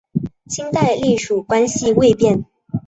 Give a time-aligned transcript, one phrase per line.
[0.49, 2.43] 清代隶属关系未变。